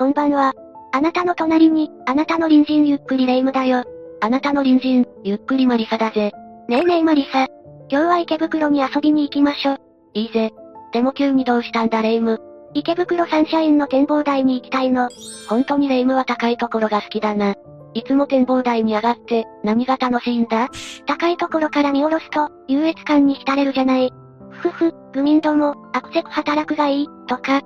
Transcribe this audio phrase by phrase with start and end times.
[0.00, 0.54] こんばんは。
[0.92, 3.84] あなたの隣に、あなたの隣人ゆっくりレ夢ムだよ。
[4.22, 6.32] あなたの隣人、ゆっくりマリサだぜ。
[6.68, 7.48] ねえねえマリサ。
[7.90, 9.76] 今日は池袋に遊びに行きましょ。
[10.14, 10.52] いいぜ。
[10.94, 12.40] でも急にどうしたんだレ夢ム。
[12.72, 15.10] 池袋サンシャインの展望台に行きたいの。
[15.50, 17.54] 本当にレ夢ムは高いところが好きだな。
[17.92, 20.70] いつも展望台に上がって、何が楽しいんだ？
[21.04, 24.10] 高いところから見下ろすと、優越感に浸れるじゃない。
[24.48, 27.60] ふふ、愚民ども、アクセク働くがいい、とか。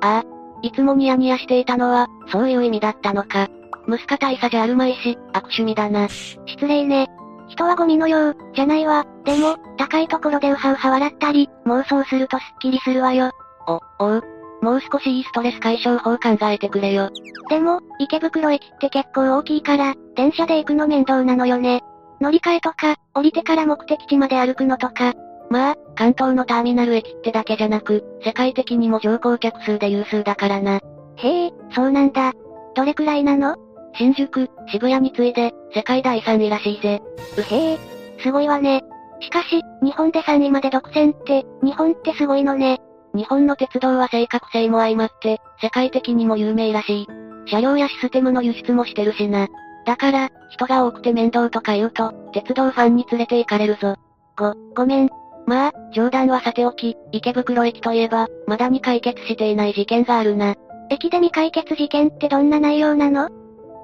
[0.00, 0.24] ああ、
[0.62, 3.48] いつもニヤニヤしていたのは、そういう意味だったのか。
[3.88, 6.08] 息子大佐じゃあるまいし、悪趣味だな。
[6.08, 7.08] 失礼ね。
[7.48, 9.04] 人はゴミのよう、じゃないわ。
[9.24, 13.32] でも、高いところでウハウハ笑ったり、妄想するとスッキリするわよ。
[13.66, 14.22] お、おう。
[14.62, 17.10] もう少しいいストレス解消法考えてくれよ。
[17.50, 21.82] でも、池袋駅って結構大きいから、電車で行くの面倒なのよね。
[22.20, 25.12] 乗り換えとか、降りてから目的地まで歩くのとか。
[25.52, 30.80] まあ、関東のターミナル駅ってだけじゃなく、世界的にも乗降客数で有数だからな。
[31.16, 32.32] へえ、そうなんだ。
[32.74, 33.56] どれくらいなの？
[33.94, 37.02] 新宿、渋谷に次いで、世界第3位らしいぜ。
[37.36, 37.78] うへえ、
[38.22, 38.82] すごいわね。
[39.20, 42.80] しかし、日本で3位まで独占って、日本ってすごいのね。
[43.14, 47.06] 日本の鉄道は正確性も相まって、世界的にも有名らしい。
[47.46, 49.48] 車両やシステムの輸出もしてるしな。
[49.84, 53.96] だから、人が多くて面倒とか言うと、鉄道ファンに連れて行かれるぞ。
[54.38, 55.10] ご、ごめん。
[55.46, 60.54] まあ、冗談はさておき、池袋駅といえば、まだに解決していない事件があるな。
[60.90, 63.28] 駅で未解決事件ってどんな内容なの？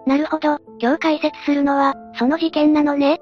[0.07, 3.21] なるほど、今日解説するのは、その事件なのね。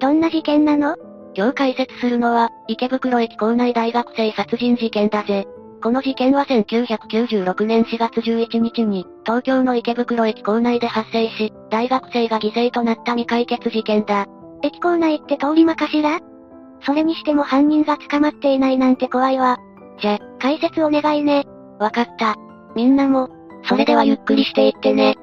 [0.00, 0.96] どんな事件なの？
[1.34, 5.46] 今日解説するのは、池袋駅構内大学生殺人事件だぜ。
[5.80, 14.26] この事件は1996年4月11日に、東京の池袋駅構内で発生し、大学生が犠牲となった未解決事件だ。
[14.62, 16.18] 駅構内って通り魔かしら？
[16.82, 19.58] それにしても犯人が捕まっていないなんて怖いわ。
[20.00, 21.44] じゃ、解説お願いね。
[21.78, 22.36] わかった。
[22.74, 23.30] みんなも、
[23.64, 25.16] それではゆっくりしていってね。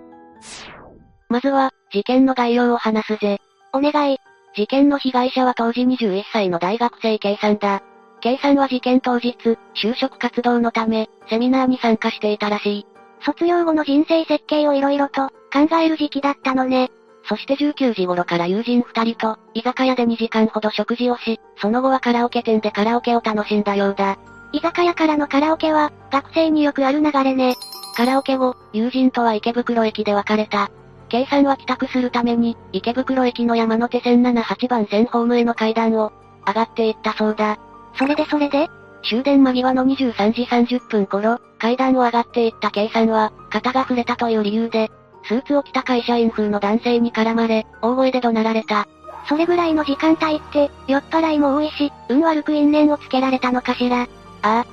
[1.29, 3.39] まずは、事件の概要を話すぜ。
[3.73, 4.17] お願い。
[4.55, 7.81] 事件の被害者は当時21歳の大学生 K さんだ。
[8.21, 9.35] K さんは事件当日、
[9.75, 12.85] 就職活動のため、セミナーに参加していたらしい。
[13.21, 16.89] 卒業後の人生設計を色々と、考える時期だったのね。
[17.27, 24.17] そして19時頃から友人二人と、居酒屋で2時間ほど食事をし、その後はカラオケ店でカラオケを楽しんだようだ。
[24.51, 27.55] 居酒屋からのカラオケは、学生によくある流れね。
[27.95, 30.69] カラオケ後、友人とは池袋駅で別れた。
[31.09, 36.11] K さんは帰宅するために、池袋駅の山手線78番線ホームへの階段を、
[36.47, 37.57] 上がっていったそうだ。
[37.97, 38.69] それでそれで？
[39.07, 44.91] 終電間際の23時30分頃、階段を上がっていった K さんは、肩が触れたという理由で、
[45.27, 48.87] スーツを着た会社員風の男性に絡まれ、大声で怒鳴られた。
[49.27, 54.01] それぐらいの時間帯って、酔っ払いも多いし、運悪く因縁をつけられたのかしら。
[54.03, 54.07] あ
[54.43, 54.65] あ。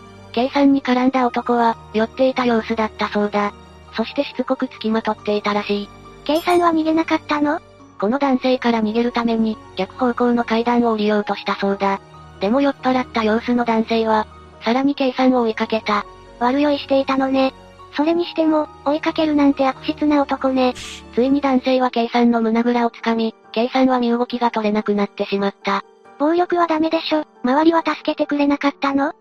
[0.53, 3.53] さんに絡んだ男は、酔っていた様子だったそうだ。
[3.95, 5.89] そしてしつこく付きまとっていたらし
[6.27, 6.41] い。
[6.43, 7.61] さんは逃げなかったの？
[7.99, 12.01] この男性から逃げるために、逆方向の階段を降りようとしたそうだ。
[12.41, 14.27] でも酔っ払った様子の男性は、
[14.65, 16.05] さらにさんを追いかけた。
[16.41, 17.55] 悪酔いしていたのね。
[17.95, 20.75] それにしても、追いかけるなんて悪質な男ね。
[21.15, 25.85] ついに男性は K さんの胸ぐらをつかみ、K さんは身動きが取れなくなってしまった。
[26.19, 27.25] 暴力はダメでしょ。
[27.43, 29.13] 周りは助けてくれなかったの？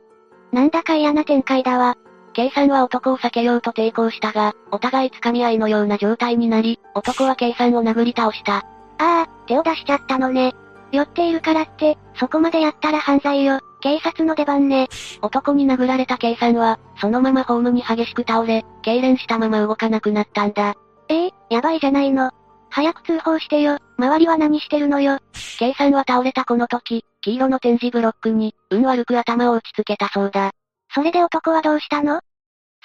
[0.51, 1.97] なんだか嫌な展開だわ。
[2.33, 8.57] K さんは男を避けようと抵抗したが、お互い掴み合いのような状態になり、男は K さんを殴り倒した。
[8.57, 8.63] あ
[8.99, 10.53] あ、手を出しちゃったのね。
[10.91, 13.59] 酔っているからって、そこまでやったら犯罪よ。
[13.81, 14.87] 警察の出番ね。
[15.21, 20.75] 男に殴られた K さんは、そのままホームに激しく倒れ、痙攣したまま動かなくなったんだ。
[21.09, 22.31] ええー、やばいじゃないの。
[22.69, 23.77] 早く通報してよ。
[23.97, 25.19] 周りは何してるのよ。
[25.59, 30.51] K さんは倒れたこの時、黄色の展示ブロックに、運悪く頭を打ちつけたそうだ。
[30.93, 32.21] それで男はどうしたの？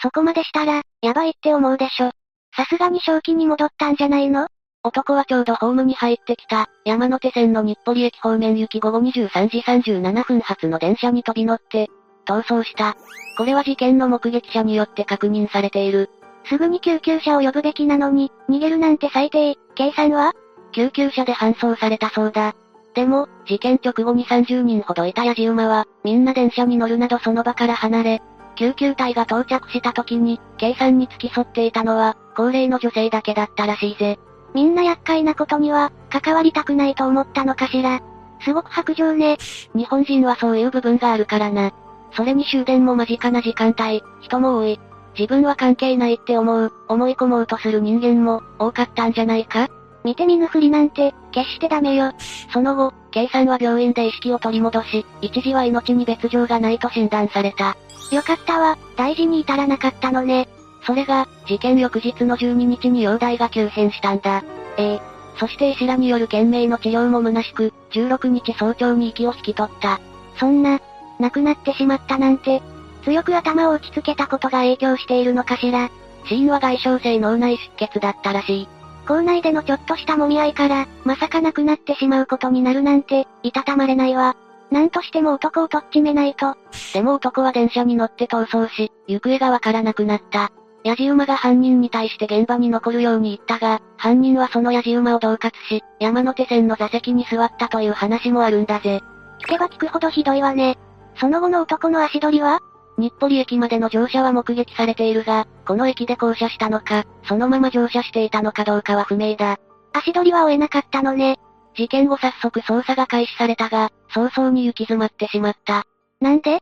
[0.03, 2.11] そこまでしたら、やばいって思うでしょ。
[2.57, 4.49] さすがに正気に戻ったんじゃないの？
[4.87, 11.89] 男はちょうどホームに入ってきた、山手線の日暮里駅方面行き午後23時37分発の電車に飛び乗って、
[12.25, 12.97] 逃走した。
[13.37, 16.09] これは事件の目撃者によって確認されている。
[16.45, 20.35] すぐに救急車を呼ぶべきなのに、逃げるなんて最低、計算は？
[20.71, 22.55] 救急車で搬送されたそうだ。
[22.95, 28.23] でも、事件直後に30人ほどいたヤジ馬は、みんな電車に乗るなどその場から離れ、
[28.55, 34.17] 救急隊が到着した時に、計算に付き添っていたのは、高齢の女性だけだったらしいぜ。
[34.57, 38.01] みんな厄介なことには、関わりたくないと思ったのかしら。
[38.41, 39.37] すごく白状ね。
[39.75, 41.73] 日本人はそういう部分があるからな。
[42.13, 44.81] それに終電も間近な時間帯、人も多い。
[45.15, 49.69] 自分は関係ないって思う、思い込もうとする人間も、多かったんじゃないか？
[50.05, 52.13] 見て見ぬふりなんて、決してダメよ。
[52.51, 57.77] その後、K さんは病院で意識を取り戻し、一時は命に別状がないと診断された。
[58.11, 60.49] よかったわ、大事に至らなかったのね。
[60.87, 64.45] それが、事件翌日の12日に容体が急変したんだ。
[64.77, 65.01] ええ。
[65.39, 70.01] そして医師らによる懸命の治療も虚しく、16日早朝に息を引き取った。
[70.39, 70.81] そんな、
[71.19, 72.63] 亡くなってしまったなんて、
[73.05, 75.91] 強く頭を打ちつけたことが影響しているのかしら。
[76.27, 78.69] 死因は外傷性脳内出血だったらしい。
[79.07, 84.37] 校内でのちょっとした揉み合いから、まさか亡くなってしまうことになるなんて、いたたまれないわ。
[84.71, 86.57] なんとしても男をとっちめないと。
[86.93, 90.51] でも男は電車に乗って逃走し、行方がわからなくなった。
[90.87, 99.03] ヤジ馬が犯人に対して現場に残るように言ったが、犯人はそのヤジ馬を恫喝し、山手線の座席に座ったという話もあるんだぜ。
[99.41, 100.79] 聞けば聞くほどひどいわね。
[101.17, 102.61] その後の男の足取りは？
[102.99, 109.57] 日暮里駅までの乗車は目撃されているが、この駅で降車したのか、そのまま乗車していたのかどうかは不明だ。
[109.93, 111.41] 足取りは追えなかったのね。
[111.75, 115.83] 事件後早速捜査が開始されたが、早々に行き詰まってしまった。
[116.21, 116.61] なんで？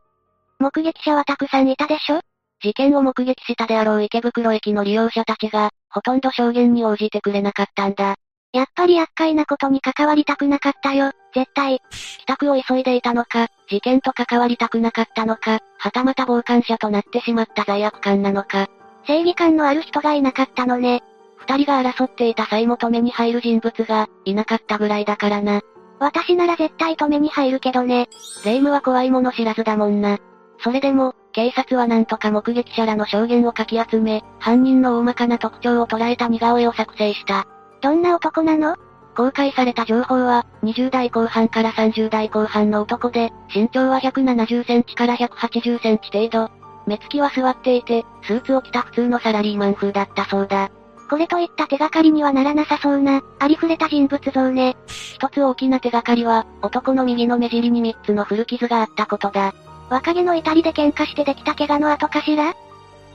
[0.57, 2.21] 目撃者はたくさんいたでしょ？
[2.61, 8.15] 事件を目撃したであろう池袋駅の利用者たちが、ほとんど証言に応じてくれなかったんだ。
[8.53, 11.81] やっぱり厄介なことに関わりたくなかったよ、絶対。
[12.19, 18.67] 帰宅を急いでいたのか、事件と関わりたくなかったのか、はたまた傍観者となってしまった罪悪感なのか。
[19.05, 21.03] 正義感のある人がいなかったのね。
[21.37, 25.61] 二人が争っていた際も止めに入る人物が、いなかったぐらいだからな。
[25.99, 28.07] 私なら絶対止めに入るけどね。
[28.43, 30.17] 霊夢は怖いもの知らずだもんな。
[30.59, 37.45] それでも、警察はなんとか目撃者らの証言をかき集め、犯人の大まかな特徴を捉えた似顔絵を作成した。
[37.81, 38.77] どんな男なの？
[39.17, 46.51] 公開された情報は、20代後半から30代後半の男で、身長は170センチから180センチ程度。
[46.87, 50.71] 目つきは座っていて、スーツを着た普通のサラリーマン風だったそうだ。
[51.09, 54.77] これといった手がかりにはならなさそうな、ありふれた人物像ね。
[54.87, 59.53] 一つ大きな手がかりは、男の右の目尻に3つの古傷があったことだ。
[59.89, 62.55] 若気の至りで喧嘩してできた怪我の後かしら？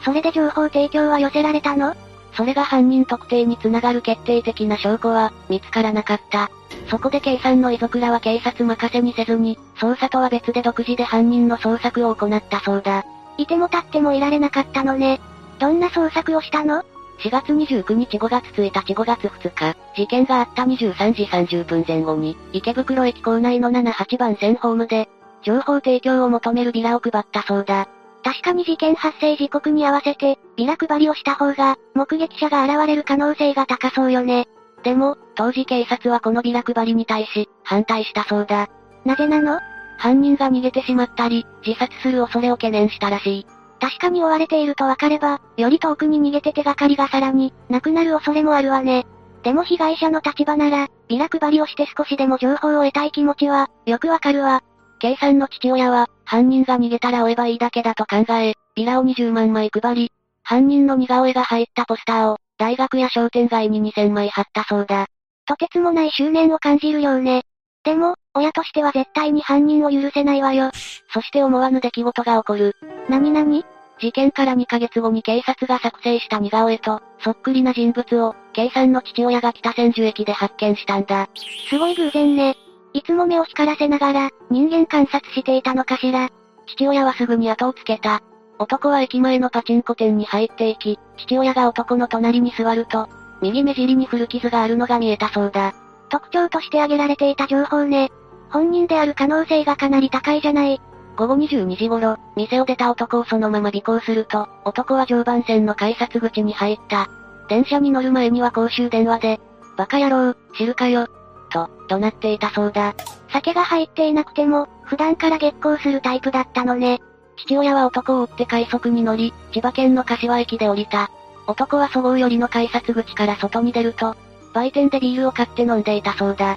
[0.04, 1.94] それで情報提供は寄せられたの？
[2.34, 6.50] それが犯人特定につながる決定的な証拠は、見つからなかった。
[6.88, 13.04] そこで K さんの遺族らは警察任せにせずに、捜査とは別で独自で犯人の捜索を行ったそうだ。
[13.36, 15.20] いても立ってもいられなかったのね。
[15.58, 16.84] どんな捜索をしたの
[17.18, 25.08] ?4 月29日5月1日5月2日、事件があった23時30分前後に、池袋駅構内の7、8番線ホームで、
[25.42, 27.88] 情報提供を求めるビラを配ったそうだ。
[28.22, 34.46] 確かに事件発生時刻に合わせて、ビラ配りをした方が、目撃者が現れる可能性が高そうよね。
[34.82, 38.68] でも、当時警察はこのビラ配りに対し、反対したそうだ。
[39.04, 39.58] なぜなの？
[39.98, 43.46] 犯人が逃げてしまったり、自殺する恐れを懸念したらしい。
[43.80, 49.06] 確かに追われていると分かれば、より遠くに逃げて手がかりがさらに、なくなる恐れもあるわね。
[49.42, 54.62] でも被害者の立場なら、ビラ配りをして少しでも情報を得たい気持ちは、よくわかるわ。
[55.00, 60.12] K さんの父親は、犯人が逃げたら追えばいいだけだと考え、ビラを20万枚配り、
[60.42, 65.06] 犯人の似顔絵が入ったポスターを、大学や商店街に2000枚貼ったそうだ。
[65.46, 67.42] とてつもない執念を感じるようね。
[67.82, 70.70] でも、親としては絶対に犯人を許せないわよ。
[71.12, 72.76] そして思わぬ出来事が起こる。
[73.08, 73.64] なになに
[74.00, 81.28] 事件から2ヶ月後に警察が作成した似顔絵と、そっくりな人物を、K さんの父親が北千住駅で発見したんだ。
[81.68, 82.56] すごい偶然ね。
[82.92, 86.28] いつも目を光らせながら、人間観察していたのかしら。
[86.66, 88.20] 父親はすぐに後をつけた。
[88.58, 93.08] 男は駅前のパチンコ店に入っていき、父親が男の隣に座ると、
[93.40, 95.72] 右目尻に古傷があるのが見えたそうだ。
[96.10, 98.10] 特徴として挙げられていた情報ね。
[98.50, 100.80] 本人である可能性がかなり高いじゃない。
[101.16, 107.08] 午後22時頃、店を出た男をそのまま尾行すると、男は常磐線の改札口に入った。
[107.48, 109.40] 電車に乗る前には公衆電話で、
[109.76, 111.06] バカ野郎、知るかよ、
[111.50, 112.94] と、怒鳴っていたそうだ。
[113.32, 117.00] 酒が入っていなくても、普段から月光するタイプだったのね。
[117.36, 121.10] 父親は男を追って快速に乗り、千葉県の柏駅で降りた。
[121.46, 124.16] 男はそごう寄りの改札口から外に出ると、
[124.52, 126.56] 売店でビールを買って飲んでいたそうだ。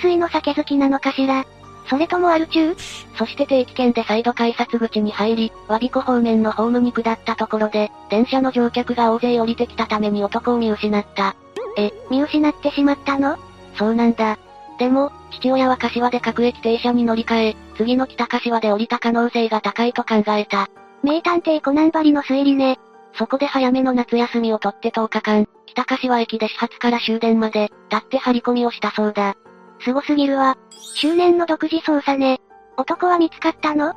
[0.00, 1.44] 喫水の酒好きなのかしら
[1.88, 2.76] それともアル中？
[3.16, 11.34] そして定期券で再度改札口に入り、和彦方面のホームに下ったところで、電車の乗客が大勢降りてきたために男を見失った。
[11.78, 13.38] え、見失ってしまったの？
[13.78, 14.38] そうなんだ。
[14.78, 20.68] でも、父親は柏で各駅停車に乗り換え、次の北柏で降りた可能性が高いと考えた。
[21.02, 22.78] 名探偵コナンバリの推理ね。
[23.14, 29.34] そこで早めの夏休みを取って10日間、北柏駅で始発から終電まで、立って張り込みをしたそうだ。
[29.80, 30.56] すごすぎるわ。
[30.94, 32.40] 執念の独自捜査ね。
[32.76, 33.94] 男は見つかったの？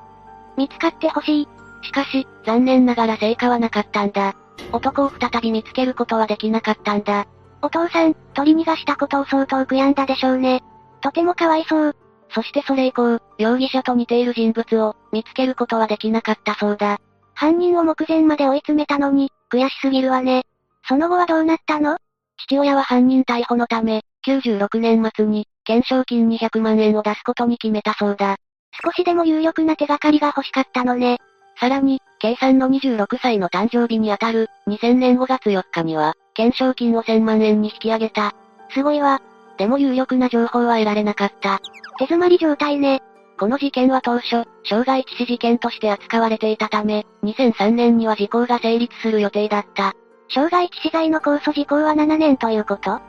[0.57, 1.47] 見つかってほしい。
[1.83, 4.35] しかし、残念ながら成果はなかったんだ。
[4.71, 7.27] 男を再び見つけることはできなかったんだ。
[7.61, 10.63] お父さん、取り逃がしたことを相当悔やんだでしょうね。
[11.01, 11.95] とてもかわいそう。
[12.29, 16.99] そしてそれ以降、容疑者と似ている人物を見つけることはできなかったそうだ。
[17.33, 20.43] 犯人を目前まで追い詰めたのに、悔しすぎるわね。
[20.87, 21.97] その後はどうなったの？
[22.37, 28.37] 父親は犯人逮捕のため、96年末に、懸賞金200万円を出すことに決めたそうだ。
[28.83, 31.19] 少しでも有力な手がかりが欲しかったのね。
[31.59, 38.35] さらに、K さんの26歳の誕生日にあたる、2000年5月4日には、懸賞金を1000万円に引き上げた。
[38.69, 39.23] すごいわ。
[39.57, 41.57] でも有力な情報は得られなかった。
[41.97, 43.01] 手詰まり状態ね。
[43.39, 49.93] この事件は当初、傷害致死事件として扱われていたため、2003年には時効が成立する予定だった。
[50.27, 53.01] 傷害致死罪の控訴時効は7年ということ？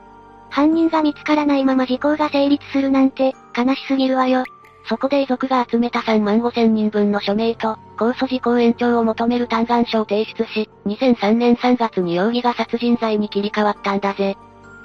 [0.48, 4.44] 犯人が見つからないまま時効が成立するなんて、悲しすぎるわよ。
[4.88, 14.36] そこで遺族が集めた3万5千人分の署名と、控訴時効延長を求める嘆願書を提出し、2003年3月に容疑が殺人罪に切り替わったんだぜ。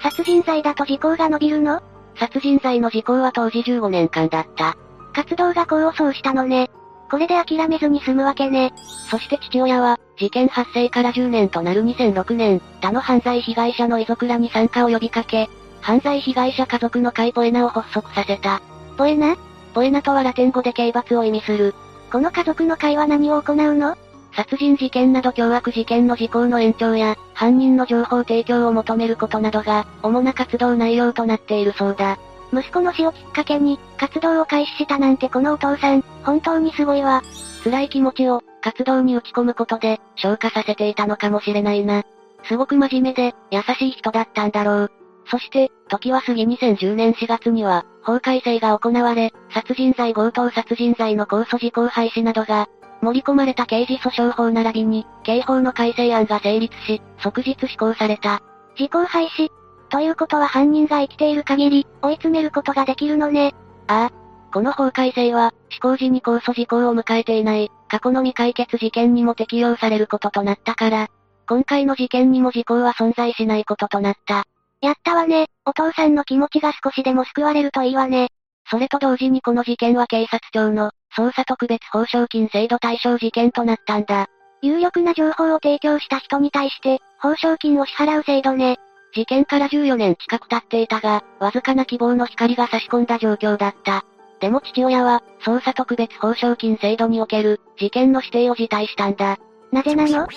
[0.01, 1.81] 殺人罪だと時効が伸びるの？
[2.15, 4.77] 殺人罪の時効は当時15年間だった。
[5.13, 6.69] 活動が功を奏したのね。
[7.09, 8.73] これで諦めずに済むわけね。
[9.09, 15.49] そして父親は、事件発生から10年となる2006年、他の犯罪被害者の遺族らに参加を呼びかけ、
[15.81, 18.61] 犯罪被害者家族の会ポエナを発足させた。
[18.97, 19.37] ポエナ
[19.77, 21.75] ポエナとはラテン語で刑罰を意味する。
[22.11, 23.95] この家族の会は何を行うの？
[24.35, 32.17] 殺人事件など凶悪事件の時効の延長や、犯人の情報提供を求めることなどが、主な活動内容となっているそうだ。
[32.51, 37.21] 息子の死をきっかけに、活動を開始したなんてこのお父さん、本当にすごいわ。
[37.63, 42.01] 辛い気持ちを、活動に打ち込むことで、消化させていたのかもしれないな。
[42.45, 44.91] すごく真面目で、優しい人だったんだろう。
[45.29, 52.67] そして、時は過ぎ2010年4月には、法改正が行われ、殺人罪強盗殺人罪の控訴事項廃止などが、
[53.01, 58.41] 盛り込まれた刑事訴訟法並びに、刑法の改正案が成立し、即日施行された。
[58.75, 59.49] 時効廃止
[59.89, 63.53] ということは犯人が生きている限り、追い詰めることができるのね。
[63.87, 64.27] ああ。
[64.53, 71.07] この法改正は、施行時に控訴事項を迎えていない、過去の未解決事件にも適用されることとなったから、
[71.47, 74.45] 今回の事件にも事項は存在しないこととなった。
[74.81, 75.47] やったわね。
[75.65, 78.29] お父さんの気持ちが少しでも救われるといいわね。
[78.69, 84.27] それと同時にこの事件は警察庁の、捜査特別報奨金制度対象事件となったんだ。
[84.61, 88.77] 有力な情報を提供した人に対して、報奨金を支払う制度ね。
[89.13, 94.03] 事件から14年近く経っていたが、わずかな希望の光が差し込んだ状況だった。
[94.39, 99.37] でも父親は、捜査特別報奨金制度における、事件の指定を辞退したんだ。
[99.71, 100.27] なぜなの？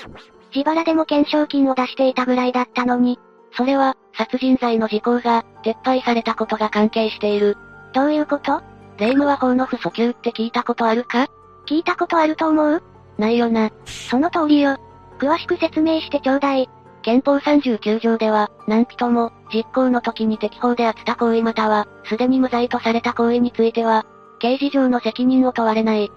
[0.55, 3.19] 自腹でも懸賞金を出していたぐらいだったのに。
[3.53, 7.57] それは、殺人罪の時効が、撤廃されたことが関係している。
[7.93, 8.63] どういうこと？
[8.99, 11.27] 霊夢は法の不訴求って聞いたことあるか？
[11.67, 12.83] 聞いたことあると思う？
[13.19, 13.71] ないよな。
[13.85, 14.77] その通りよ。
[15.19, 16.69] 詳しく説明してちょうだい。
[17.03, 24.05] 憲法39条では、何人も、実行の時に適法であった行為または、すでに無罪とされた行為については、
[24.39, 26.11] 刑事上の責任を問われない。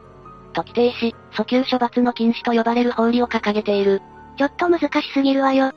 [0.53, 4.01] と規定し、訴求処罰の禁止と呼ばれる法理を掲げている。
[4.37, 5.71] ちょっと難しすぎるわよ。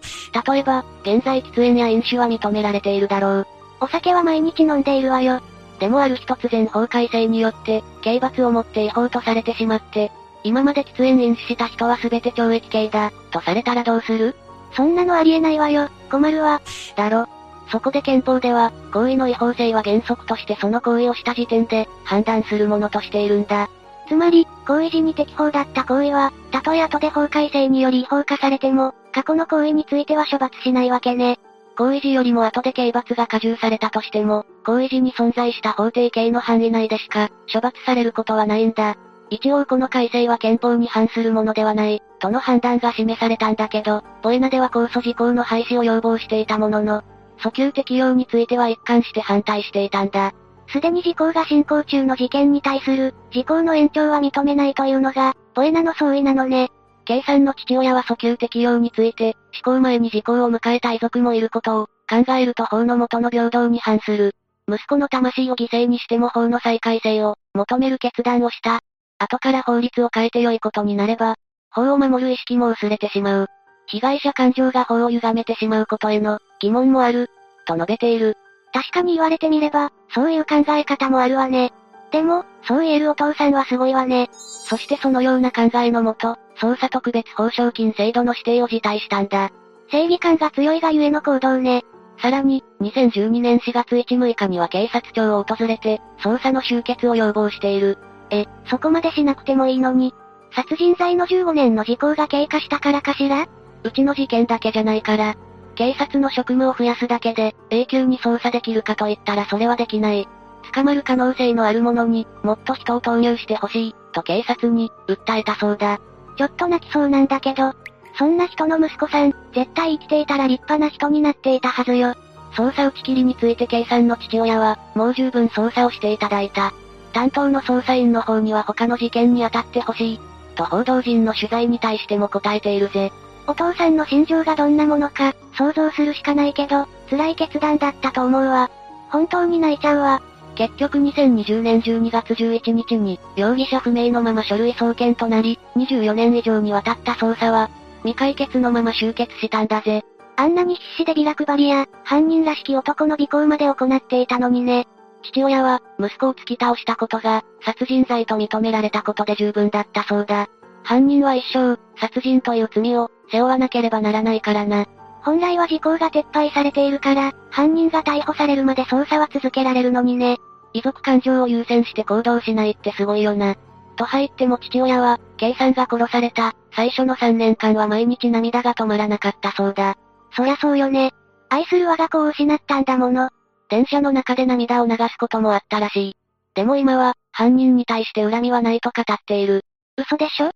[0.48, 3.46] 例えば、現在喫煙や飲酒は認められているだろう。
[3.80, 5.40] お酒は毎日飲んでいるわよ。
[5.78, 10.10] でもある日突然法改正によって、刑罰をもって違法とされてしまって、
[10.42, 14.34] 今まで喫煙飲酒した人は全て懲役刑だ、とされたらどうする？
[14.74, 15.88] そんなのありえないわよ。
[16.10, 16.62] 困るわ。
[16.96, 17.28] だろ。
[17.70, 23.68] そこで憲法では、行為の違法性は原則としてその行為をした時点で、判断するものとしているんだ。
[24.06, 31.38] つまり、行為時に適法だった行為は、たとえ後で法改正により違法化されても、過去の行為については処罰しないわけね。
[31.76, 38.96] 行為時よりも後で刑罰が加重されたとしても、行為時に存在した法定刑の範囲内でしか、処罰されることはないんだ。
[39.28, 47.02] 一応この改正は憲法に反するものではない、との判断が示されたんだけど、ボエナでは控訴事項の廃止を要望していたものの、
[47.38, 50.32] 訴求適用については一貫して反対していたんだ。
[50.68, 56.70] すでに時効が進行中の事件に対する、時効の延長は認めないというのが、ボエナの総意なのね。
[57.04, 64.32] K さんの父親は訴求適用について、施行前に時効を迎えた遺族もいることを、考えると法の元の平等に反する。
[64.68, 68.80] 息子の魂を犠牲にしても法の再改正を、求める決断をした。
[69.18, 71.36] 後から法律を変えて良いことになれば、
[71.70, 73.46] 法を守る意識も薄れてしまう。
[73.86, 77.30] 被害者感情が法を歪めてしまうことへの疑問もある、
[77.66, 78.36] と述べている。
[78.76, 81.72] 確かに言われてみれば、そういう考え方もあるわね。
[82.12, 84.28] でも、そう言えるお父さんはすごいわね。
[84.68, 89.50] そしてそのような考えのもと、捜査特別報奨金制度の指定を辞退したんだ。
[89.90, 91.84] 正義感が強いがゆえの行動ね。
[92.20, 97.96] さらに、2012年4月1、6日には警察庁を訪れて、捜査の終結を要望している。
[98.28, 100.12] え、そこまでしなくてもいいのに。
[100.54, 103.46] 殺人罪の15年の時効が経過したからかしら？
[103.84, 105.34] うちの事件だけじゃないから。
[105.76, 110.26] 警察の職務を増やすだけで、永久に捜査できるかと言ったらそれはできない。
[110.74, 116.00] 捕まる可能性のあるものに、もっと人を投入してほしい、と警察に、訴えたそうだ。
[116.36, 117.72] ちょっと泣きそうなんだけど。
[118.18, 122.14] そんな人の息子さん、絶対生きていたら立派な人になっていたはずよ。
[122.52, 126.72] 捜査打ち切りについて K さんの父親は、もう十分捜査をしていただいた。
[127.12, 130.20] 担当の捜査員の方には他の事件に当たってほしい。
[130.54, 133.12] と報道陣の取材に対しても答えているぜ。
[133.46, 138.70] お父さんの心情がどんなものか、想像するしかないけど、辛い決断だったと思うわ。
[139.10, 140.22] 本当に泣いちゃうわ。
[140.56, 150.04] 結局2020年12月11日に、容疑者不明のまま書類送検となり、24年以上にわたった捜査は、未解決のまま終結したんだぜ。
[150.36, 154.86] あんなに必死でビラ配りや、犯人らしき男の尾行まで行っていたのにね。
[155.22, 160.48] 父親は、息子を突き倒したことが、殺人罪と認められたことで十分だったそうだ。
[160.86, 164.86] 犯人は一生、殺人という罪を、背負わなければならないからな。
[165.22, 170.36] 本来は時効が撤廃されているから、犯人が逮捕されるまで捜査は続けられるのにね。
[170.72, 173.56] 遺族感情を優先して行動しないってすごいよな。
[173.96, 179.96] と入っても父親は、K さんが殺された、最初の3年間は毎日涙が止まらなかったそうだ。
[180.36, 181.12] そりゃそうよね。
[181.48, 183.30] 愛する我が子を失ったんだもの。
[183.68, 186.16] 電車の中で涙を流すこともあったらしい。
[186.54, 189.62] でも今は、犯人に対して恨みはないと語っている。
[189.96, 190.50] 嘘でしょ？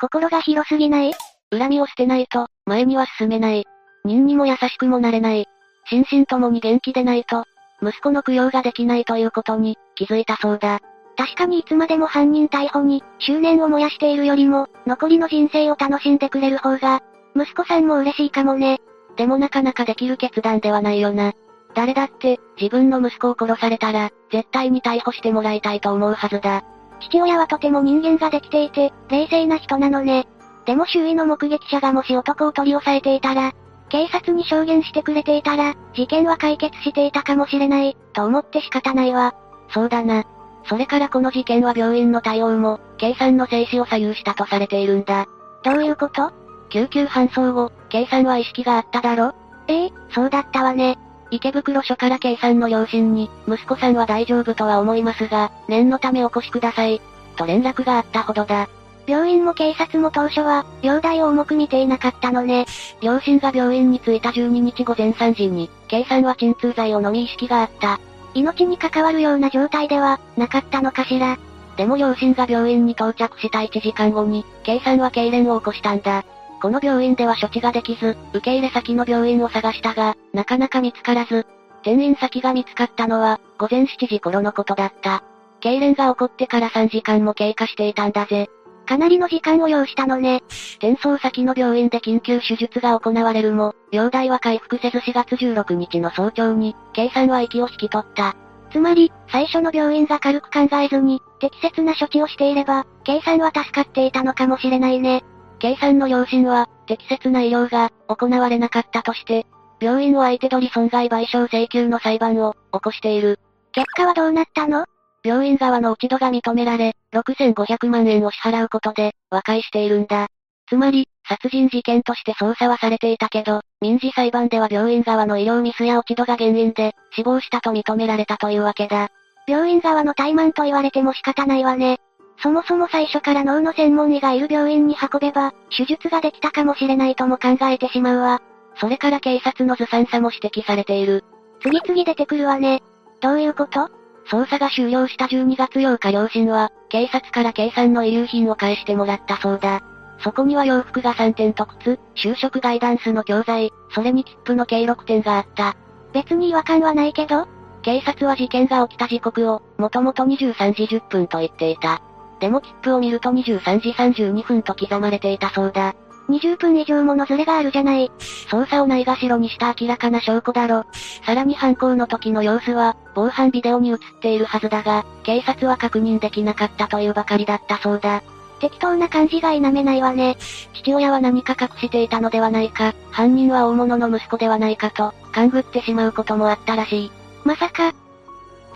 [0.00, 1.12] 心が広すぎない？
[1.50, 3.66] 恨みを捨てないと、前には進めない。
[4.04, 5.46] 人にも優しくもなれない。
[5.90, 7.44] 心身ともに元気でないと、
[7.82, 10.80] 息子の供養ができないということに、気づいたそうだ。
[11.16, 17.02] 確かにいつまでも犯人逮捕に、執念を燃やしているよりも、残りの人生を楽しんでくれる方が、
[17.36, 18.78] 息子さんも嬉しいかもね。
[19.16, 21.34] でもなかなかできる決断ではないよな。
[21.74, 26.64] 誰だって、自分の息子を殺されたら、絶対に逮捕してもらいたいと思うはずだ。
[27.00, 30.26] 父親はとても人間ができていて、冷静な人なのね。
[30.66, 33.52] でも周囲の目撃者がもし男を取り押さえていたら、
[33.88, 39.34] 警察に証言してくれていたら、事件は解決していたかもしれない、と思って仕方ないわ。
[39.70, 40.24] そうだな。
[40.66, 45.26] それからこの事件は病院の対応も、K さんの生死を左右したとされているんだ。
[45.64, 46.32] どういうこと？
[46.68, 49.34] 救急搬送後、K さんは意識があっただろ？
[49.66, 50.98] ええそうだったわね。
[51.30, 57.00] 池袋署から K さんの両親に、息子さんは大丈夫とは思いますが、念のためお越しください。
[57.36, 58.68] と連絡があったほどだ。
[59.06, 62.66] 病院も警察も当初は、容体を重く見ていなかったのね。
[63.00, 67.98] 両親が病院に着いた12日午前3時に、K さんは鎮痛剤を飲み意識があった。
[68.34, 71.38] 命に関わるような状態では、なかったのかしら。
[71.76, 76.24] でも両親が病院に到着した1時間後に、K さんは痙攣を起こしたんだ。
[76.60, 81.46] この病院では処置ができず、受け入れ先の病院を探したが、なかなか見つからず、
[81.80, 85.22] 転院先が見つかったのは、午前7時頃のことだった。
[85.62, 88.48] 痙攣が起こってから3時間も経過していたんだぜ。
[88.86, 90.42] かなりの時間を要したのね。
[90.78, 98.34] 転送先の病院で緊急手術が行われるも、容体は回復せず4月16日の早朝に、計算は息を引き取った。
[98.72, 105.24] つまり、最初の病院が軽く考えずに、適切な処置をしていれば、計算は助かっていたのかもしれないね。
[105.60, 109.46] K さんの両親は、適切な医療が行われなかったとして、
[109.78, 113.38] 病院を相手取り損害賠償請求の裁判を起こしている。
[113.72, 114.86] 結果はどうなったの？
[115.22, 120.28] 病院側の落ち度が認められ、6500万円を支払うことで、和解しているんだ。
[120.66, 129.08] つまり、殺人事件として捜査はされていたけど、民事裁判では病院側の医療ミスや落ち度が原因で、死亡したと認められたというわけだ。
[129.46, 131.98] 病院側の怠慢と言われても仕方ないわね。
[132.42, 138.40] そもそも最初から脳の専門医がいる病院に運べば、手術ができたかもしれないとも考えてしまうわ。
[138.76, 141.24] それから警察のずさんさも指摘されている。
[141.62, 142.82] 次々出てくるわね。
[143.20, 143.90] どういうこと？
[144.30, 149.82] 捜査が終了した12月8日両親は、警察から計算の遺留品を返してもらったそうだ。
[150.22, 155.76] そこには洋服が3点と靴、就職ガイダンスの教材、それに切符の計6点があった。
[156.12, 157.46] 別に違和感はないけど？
[157.82, 162.02] 警察は事件が起きた時刻を、もともと23時10分と言っていた。
[162.40, 165.94] でも切符を見ると23時32分と刻まれていたそうだ。
[166.30, 168.10] 20分以上ものズレがあるじゃない。
[168.50, 170.84] 捜査をないがしろにした明らかな証拠だろ。
[171.26, 178.22] さらに犯行の時の様子は、防犯ビデオに映っているはずだが、警察は確認できなかったというばかりだったそうだ。
[178.60, 180.36] 適当な感じが否めないわね。
[180.74, 187.12] 父親は何か隠していたのではないか、犯人は大物の息子ではないかと、勘ぐってしまうこともあったらしい。
[187.44, 187.92] まさか、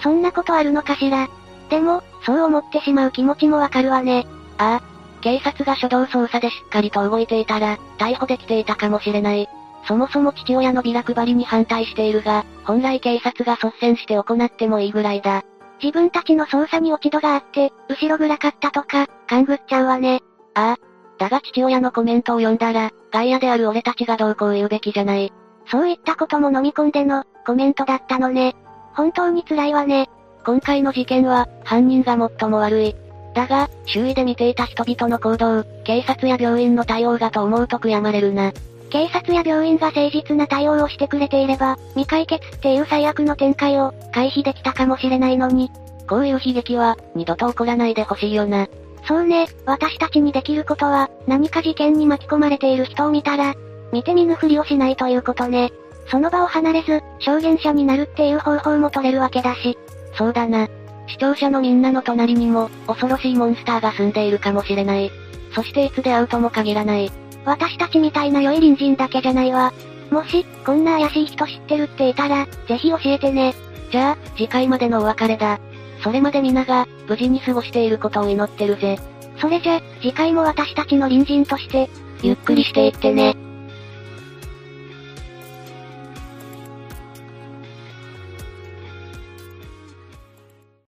[0.03, 1.29] そんなことあるのかしら。
[1.71, 4.27] でも、そう思ってしまう気持ちもわかるわね。
[4.59, 4.95] ああ。
[5.21, 9.49] 警察が初動捜査でしっかりと動いていたら、逮捕できていたかもしれない。
[9.87, 15.43] そもそも父親のビラ配りに反対しているが、本来警察が率先して行ってもいいぐらいだ。
[15.83, 20.23] 自分たちの捜査に落ち度があって、後ろ暗かったとか、勘ぐっちゃうわね。
[20.55, 20.95] ああ。
[21.19, 25.33] だが父親のコメントを読んだら、外野である俺たちがどうこう言うべきじゃない。
[25.71, 28.57] そういったことも飲み込んでの、コメントだったのね。
[28.95, 30.09] 本当に辛いわね。
[30.45, 32.95] 今回の事件は、犯人が最も悪い。
[33.35, 38.53] だが、周囲で見ていた人々の行動、警察や病院の対応がと思うと悔やまれるな。
[38.91, 45.71] 警察や病院が誠実な対応をしてくれていれば、未解決っていう最悪の展開を回避できたかもしれないのに。
[46.09, 48.69] こういう悲劇は、二度と起こらないでほしいよな。
[49.09, 53.55] そうね、私たちにできることは、何か事件に巻き込まれている人を見たら、
[53.93, 55.73] 見て見ぬふりをしないということね。
[56.11, 59.79] その場を離れず、証言者になるっていう方法も取れるわけだし。
[60.17, 60.69] そうだな。
[61.07, 65.11] 視聴者のみんなの隣にも、恐ろしいモンスターが住んでいるかもしれない。
[65.55, 67.11] そしていつ出会うとも限らない。
[67.45, 69.73] 私たちみたいな良い隣人だけじゃないわ。
[70.11, 73.55] もし、こんな怪しい人知ってるっていたら、ぜひ教えてね。
[73.91, 75.61] じゃあ、次回までのお別れだ。
[76.03, 78.99] それまで皆が、無事に過ごしていることを祈ってるぜ。
[79.39, 81.91] それじゃ、次回も私たちの隣人として、
[82.23, 83.37] ゆっくりしていってね。